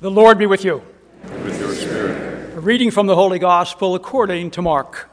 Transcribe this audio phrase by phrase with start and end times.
[0.00, 0.80] The Lord be with you.
[1.24, 2.56] And with your spirit.
[2.56, 5.10] A reading from the Holy Gospel according to Mark.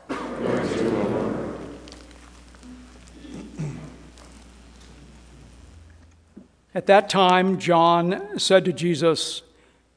[6.75, 9.41] At that time, John said to Jesus,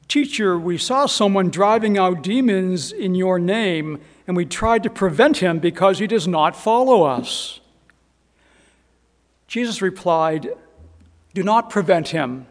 [0.07, 5.37] Teacher, we saw someone driving out demons in your name, and we tried to prevent
[5.37, 7.59] him because he does not follow us.
[9.45, 10.49] Jesus replied,
[11.35, 12.47] Do not prevent him.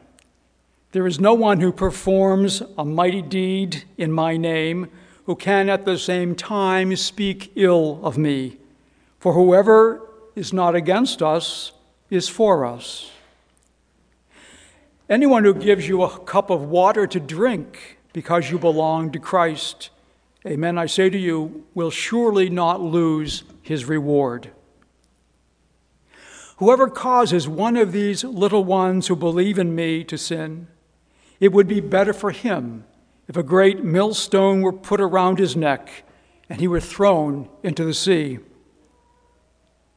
[0.93, 4.89] There is no one who performs a mighty deed in my name
[5.27, 8.57] who can at the same time speak ill of me.
[9.19, 10.01] For whoever
[10.35, 11.73] is not against us
[12.09, 13.11] is for us.
[15.11, 19.91] Anyone who gives you a cup of water to drink because you belong to Christ,
[20.47, 24.53] amen, I say to you, will surely not lose his reward.
[26.57, 30.67] Whoever causes one of these little ones who believe in me to sin,
[31.41, 32.85] it would be better for him
[33.29, 36.05] if a great millstone were put around his neck
[36.49, 38.39] and he were thrown into the sea.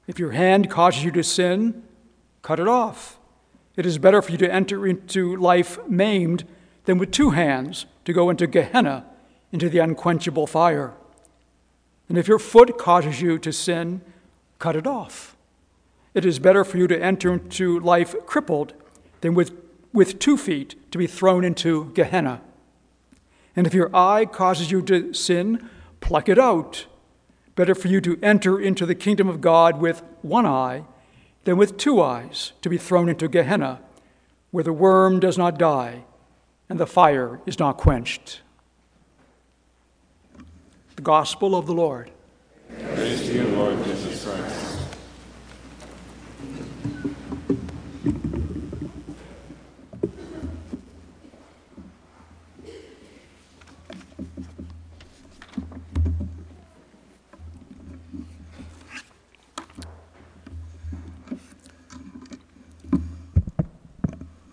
[0.08, 1.83] If your hand causes you to sin,
[2.42, 3.17] cut it off.
[3.75, 6.44] It is better for you to enter into life maimed
[6.86, 9.05] than with two hands to go into Gehenna,
[9.52, 10.94] into the unquenchable fire.
[12.09, 14.02] And if your foot causes you to sin,
[14.59, 15.38] cut it off.
[16.14, 18.73] It is better for you to enter into life crippled
[19.22, 19.53] than with,
[19.94, 22.42] with two feet to be thrown into Gehenna.
[23.56, 26.86] And if your eye causes you to sin, pluck it out.
[27.56, 30.86] Better for you to enter into the kingdom of God with one eye
[31.44, 33.81] than with two eyes to be thrown into Gehenna,
[34.52, 36.03] where the worm does not die
[36.70, 38.42] and the fire is not quenched.
[40.95, 42.11] The Gospel of the Lord.
[42.80, 44.72] Praise to you, Lord Jesus Christ.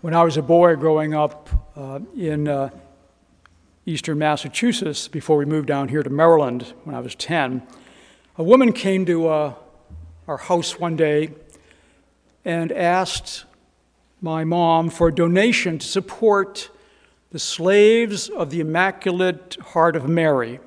[0.09, 2.71] When I was a boy growing up uh, in uh,
[3.85, 7.61] eastern Massachusetts, before we moved down here to Maryland when I was 10,
[8.35, 9.53] a woman came to uh,
[10.27, 11.35] our house one day
[12.43, 13.45] and asked
[14.19, 16.71] my mom for a donation to support
[17.29, 20.59] the slaves of the Immaculate Heart of Mary.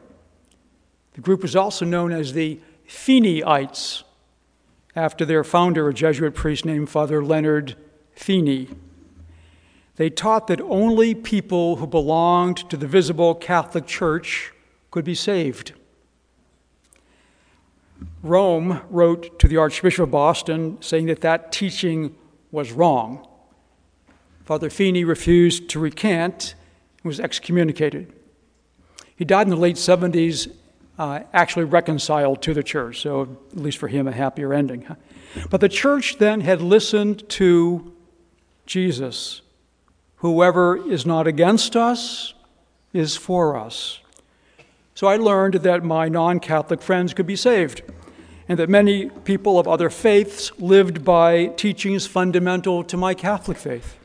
[1.14, 4.04] The group was also known as the Feeneyites,
[4.94, 7.74] after their founder, a Jesuit priest named Father Leonard
[8.14, 8.68] Feeney.
[9.96, 14.52] They taught that only people who belonged to the visible Catholic Church
[14.90, 15.72] could be saved.
[18.22, 22.14] Rome wrote to the Archbishop of Boston saying that that teaching
[22.50, 23.26] was wrong.
[24.44, 26.54] Father Feeney refused to recant
[27.02, 28.12] and was excommunicated.
[29.14, 30.52] He died in the late 70s,
[30.98, 33.22] uh, actually reconciled to the church, so
[33.52, 34.86] at least for him, a happier ending.
[35.50, 37.92] But the church then had listened to
[38.66, 39.41] Jesus
[40.22, 42.32] Whoever is not against us
[42.92, 43.98] is for us.
[44.94, 47.82] So I learned that my non Catholic friends could be saved,
[48.48, 53.98] and that many people of other faiths lived by teachings fundamental to my Catholic faith.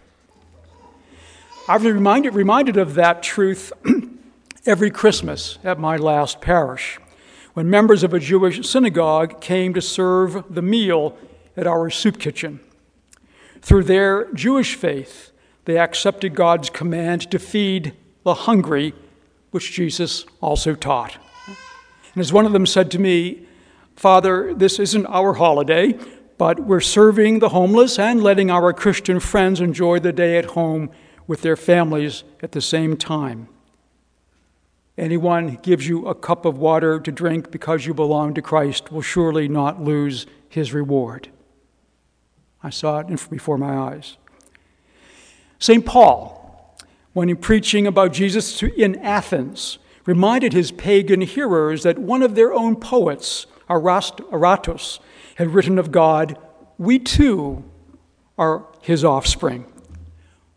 [1.67, 3.71] I was reminded, reminded of that truth
[4.65, 6.97] every Christmas at my last parish,
[7.53, 11.15] when members of a Jewish synagogue came to serve the meal
[11.55, 12.59] at our soup kitchen.
[13.61, 15.31] Through their Jewish faith,
[15.67, 18.93] they accepted God's command to feed the hungry,
[19.51, 21.17] which Jesus also taught.
[22.13, 23.45] And as one of them said to me,
[23.97, 25.99] Father, this isn't our holiday,
[26.37, 30.89] but we're serving the homeless and letting our Christian friends enjoy the day at home
[31.27, 33.49] with their families at the same time.
[34.97, 38.89] Anyone who gives you a cup of water to drink because you belong to Christ
[38.89, 41.27] will surely not lose his reward.
[42.63, 44.15] I saw it before my eyes.
[45.59, 45.85] St.
[45.85, 46.77] Paul,
[47.13, 52.75] when preaching about Jesus in Athens, reminded his pagan hearers that one of their own
[52.75, 54.99] poets, Aratus,
[55.35, 56.37] had written of God,
[56.77, 57.63] We too
[58.37, 59.65] are his offspring.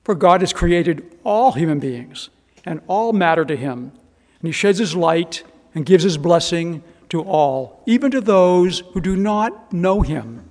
[0.05, 2.31] For God has created all human beings,
[2.65, 3.93] and all matter to him,
[4.41, 5.43] and he sheds his light
[5.75, 10.49] and gives his blessing to all, even to those who do not know him.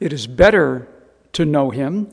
[0.00, 0.88] It is better
[1.32, 2.12] to know him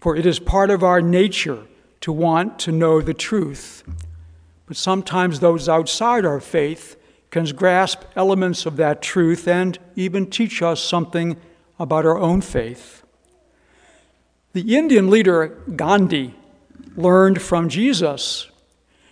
[0.00, 1.64] for it is part of our nature
[2.00, 3.84] to want to know the truth.
[4.66, 6.96] But sometimes those outside our faith
[7.30, 11.36] can grasp elements of that truth and even teach us something
[11.78, 13.02] about our own faith.
[14.52, 16.34] The Indian leader Gandhi
[16.96, 18.50] learned from Jesus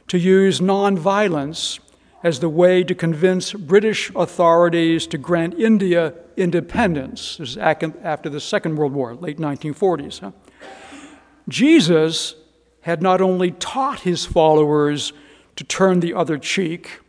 [0.08, 1.78] to use nonviolence
[2.24, 7.36] as the way to convince British authorities to grant India independence.
[7.36, 10.20] This is after the Second World War, late 1940s.
[10.20, 10.32] Huh?
[11.48, 12.34] Jesus
[12.82, 15.12] had not only taught his followers
[15.56, 17.00] to turn the other cheek,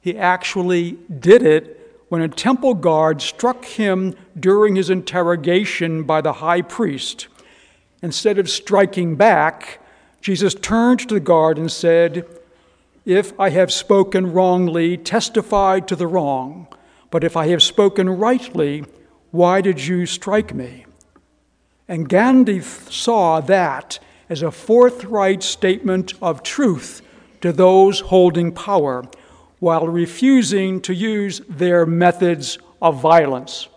[0.00, 1.74] he actually did it
[2.08, 7.28] when a temple guard struck him during his interrogation by the high priest.
[8.02, 9.80] Instead of striking back,
[10.20, 12.26] Jesus turned to the guard and said,
[13.04, 16.68] If I have spoken wrongly, testify to the wrong.
[17.10, 18.84] But if I have spoken rightly,
[19.30, 20.86] why did you strike me?
[21.88, 23.98] And Gandhi saw that
[24.28, 27.00] as a forthright statement of truth
[27.40, 29.06] to those holding power
[29.58, 33.68] while refusing to use their methods of violence.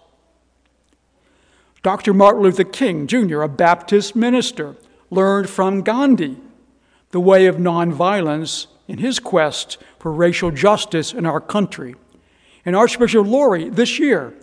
[1.83, 2.13] Dr.
[2.13, 4.75] Martin Luther King Jr., a Baptist minister,
[5.09, 6.37] learned from Gandhi
[7.09, 11.95] the way of nonviolence in his quest for racial justice in our country.
[12.65, 14.33] And Archbishop Lori this year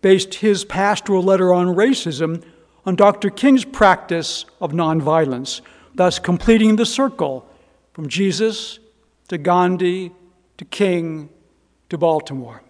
[0.00, 2.42] based his pastoral letter on racism
[2.86, 3.30] on Dr.
[3.30, 5.60] King's practice of nonviolence,
[5.94, 7.48] thus completing the circle
[7.92, 8.78] from Jesus
[9.28, 10.12] to Gandhi
[10.56, 11.28] to King
[11.88, 12.62] to Baltimore.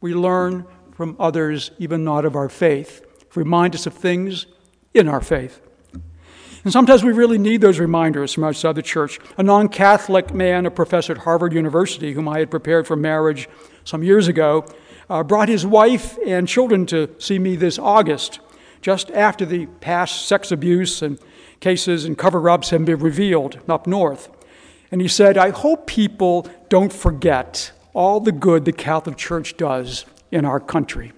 [0.00, 4.46] We learn from others, even not of our faith, remind us of things
[4.92, 5.60] in our faith.
[6.64, 9.18] And sometimes we really need those reminders from outside the church.
[9.36, 13.48] A non Catholic man, a professor at Harvard University, whom I had prepared for marriage
[13.84, 14.64] some years ago,
[15.10, 18.40] uh, brought his wife and children to see me this August,
[18.84, 21.18] just after the past sex abuse and
[21.58, 24.28] cases and cover ups have been revealed up north.
[24.92, 30.04] And he said, I hope people don't forget all the good the Catholic Church does
[30.30, 31.12] in our country.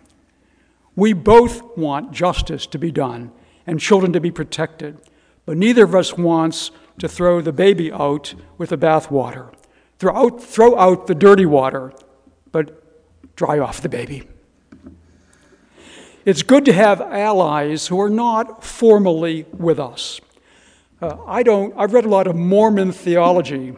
[0.95, 3.33] We both want justice to be done
[3.67, 5.01] and children to be protected,
[5.45, 6.71] but neither of us wants
[7.01, 9.53] to throw the baby out with the bathwater.
[9.99, 11.93] Throw out, throw out the dirty water,
[12.53, 14.23] but dry off the baby.
[16.26, 20.20] It's good to have allies who are not formally with us.
[21.00, 23.76] Uh, I don't, I've read a lot of Mormon theology,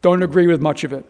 [0.00, 1.04] don't agree with much of it,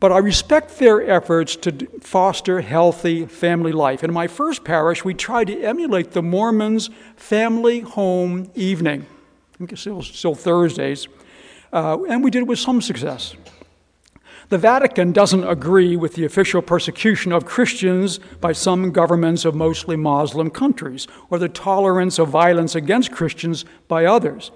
[0.00, 4.02] but I respect their efforts to foster healthy family life.
[4.02, 9.06] In my first parish, we tried to emulate the Mormons' family home evening.
[9.54, 11.06] I think it's still, still Thursdays,
[11.72, 13.36] uh, and we did it with some success.
[14.48, 19.96] The Vatican doesn't agree with the official persecution of Christians by some governments of mostly
[19.96, 24.50] Muslim countries, or the tolerance of violence against Christians by others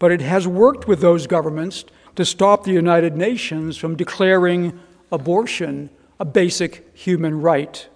[0.00, 1.84] but it has worked with those governments
[2.16, 4.80] to stop the United Nations from declaring
[5.12, 7.86] abortion a basic human right.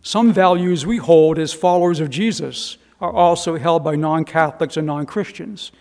[0.00, 4.86] Some values we hold as followers of Jesus are also held by non Catholics and
[4.86, 5.72] non Christians.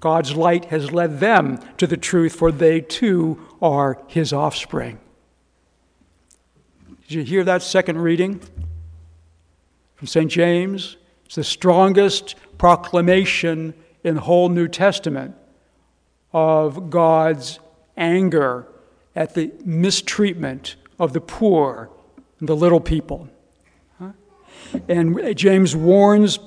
[0.00, 4.98] God's light has led them to the truth, for they too are his offspring.
[7.02, 8.40] Did you hear that second reading
[9.94, 10.30] from St.
[10.30, 10.96] James?
[11.26, 15.34] It's the strongest proclamation in the whole New Testament
[16.32, 17.60] of God's
[17.96, 18.66] anger
[19.14, 21.90] at the mistreatment of the poor
[22.40, 23.28] and the little people.
[24.88, 26.38] And James warns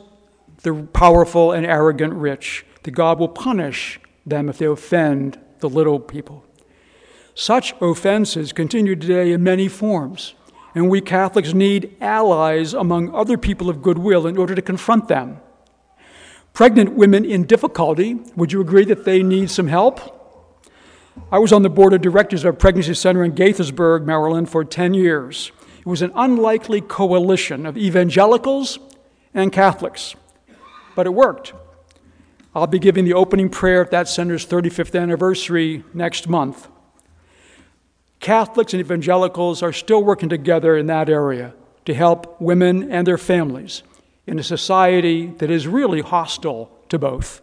[0.64, 6.00] the powerful and arrogant rich that God will punish them if they offend the little
[6.00, 6.46] people.
[7.34, 10.36] Such offenses continue today in many forms,
[10.76, 15.40] and we Catholics need allies among other people of goodwill in order to confront them.
[16.54, 20.00] Pregnant women in difficulty, would you agree that they need some help?
[21.32, 24.64] I was on the board of directors of a pregnancy center in Gaithersburg, Maryland for
[24.64, 25.52] 10 years.
[25.80, 28.78] It was an unlikely coalition of evangelicals
[29.34, 30.16] and Catholics,
[30.96, 31.54] but it worked.
[32.56, 36.70] I'll be giving the opening prayer at that center's 35th anniversary next month.
[38.22, 43.18] Catholics and evangelicals are still working together in that area to help women and their
[43.18, 43.84] families
[44.26, 47.42] in a society that is really hostile to both.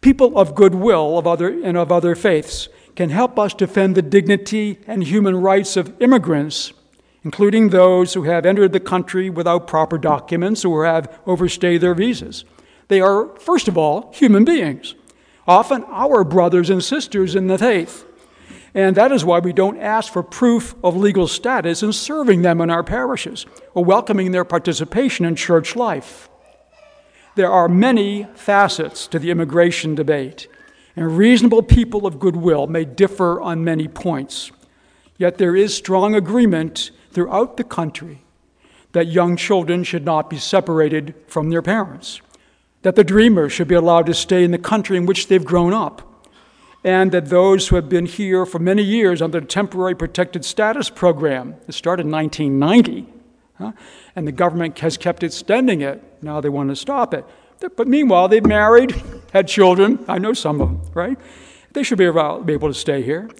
[0.00, 4.78] People of goodwill of other, and of other faiths can help us defend the dignity
[4.86, 6.72] and human rights of immigrants,
[7.24, 12.44] including those who have entered the country without proper documents or have overstayed their visas.
[12.88, 14.94] They are, first of all, human beings,
[15.46, 18.06] often our brothers and sisters in the faith.
[18.74, 22.60] And that is why we don't ask for proof of legal status in serving them
[22.60, 26.28] in our parishes or welcoming their participation in church life.
[27.36, 30.48] There are many facets to the immigration debate,
[30.96, 34.50] and reasonable people of goodwill may differ on many points.
[35.18, 38.22] Yet there is strong agreement throughout the country
[38.92, 42.20] that young children should not be separated from their parents.
[42.84, 45.72] That the dreamers should be allowed to stay in the country in which they've grown
[45.72, 46.26] up,
[46.84, 50.90] and that those who have been here for many years under the temporary protected status
[50.90, 53.10] program, it started in 1990,
[53.56, 53.72] huh,
[54.14, 57.24] and the government has kept extending it, now they want to stop it.
[57.74, 58.94] But meanwhile, they've married,
[59.32, 60.04] had children.
[60.06, 61.18] I know some of them, right?
[61.72, 63.30] They should be able to stay here.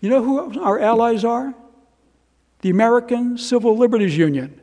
[0.00, 1.52] You know who our allies are?
[2.60, 4.60] The American Civil Liberties Union.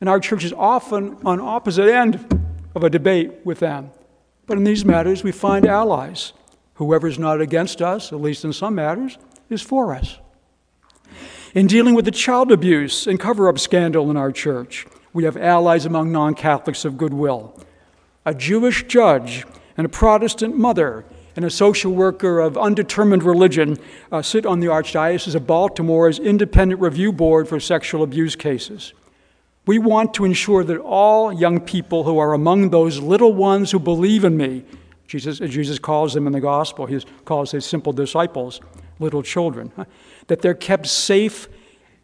[0.00, 2.43] And our church is often on opposite end
[2.74, 3.90] of a debate with them.
[4.46, 6.32] But in these matters, we find allies.
[6.74, 9.16] Whoever is not against us, at least in some matters,
[9.48, 10.18] is for us.
[11.54, 15.36] In dealing with the child abuse and cover up scandal in our church, we have
[15.36, 17.56] allies among non Catholics of goodwill.
[18.26, 21.04] A Jewish judge and a Protestant mother
[21.36, 23.78] and a social worker of undetermined religion
[24.10, 28.92] uh, sit on the Archdiocese of Baltimore's independent review board for sexual abuse cases.
[29.66, 33.78] We want to ensure that all young people who are among those little ones who
[33.78, 34.64] believe in me,
[35.06, 38.60] Jesus, Jesus calls them in the gospel, he calls his simple disciples
[38.98, 39.72] little children,
[40.26, 41.48] that they're kept safe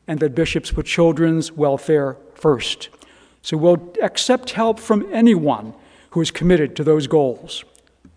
[0.07, 2.89] and that bishops put children's welfare first.
[3.43, 5.75] So we'll accept help from anyone
[6.11, 7.65] who is committed to those goals.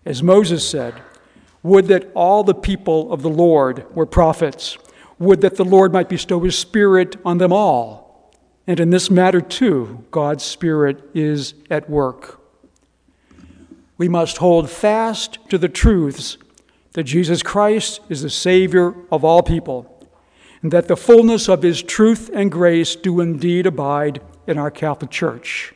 [0.04, 0.94] As Moses said,
[1.62, 4.76] Would that all the people of the Lord were prophets.
[5.18, 8.03] Would that the Lord might bestow his Spirit on them all.
[8.66, 12.40] And in this matter, too, God's Spirit is at work.
[13.98, 16.38] We must hold fast to the truths
[16.92, 20.08] that Jesus Christ is the Savior of all people,
[20.62, 25.10] and that the fullness of His truth and grace do indeed abide in our Catholic
[25.10, 25.74] Church,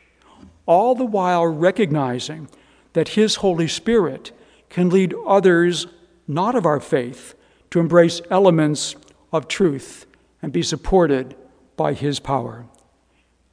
[0.65, 2.49] all the while recognizing
[2.93, 4.31] that His Holy Spirit
[4.69, 5.87] can lead others
[6.27, 7.35] not of our faith
[7.71, 8.95] to embrace elements
[9.31, 10.05] of truth
[10.41, 11.35] and be supported
[11.75, 12.65] by His power.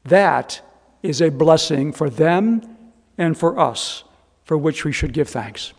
[0.08, 0.60] That
[1.02, 2.62] is a blessing for them
[3.18, 4.04] and for us,
[4.44, 5.72] for which we should give thanks.